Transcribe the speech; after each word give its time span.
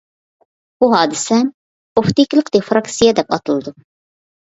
بۇ 0.83 0.89
ھادىسە 0.93 1.39
«ئوپتىكىلىق 1.45 2.53
دىفراكسىيە» 2.59 3.17
دەپ 3.23 3.35
ئاتىلىدۇ. 3.41 3.81